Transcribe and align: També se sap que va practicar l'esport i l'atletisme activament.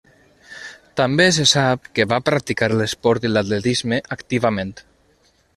També 1.01 1.27
se 1.37 1.45
sap 1.51 1.85
que 1.99 2.07
va 2.15 2.19
practicar 2.31 2.71
l'esport 2.79 3.29
i 3.29 3.33
l'atletisme 3.35 4.03
activament. 4.17 4.77